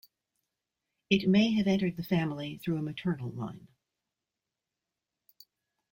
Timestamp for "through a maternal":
2.57-3.29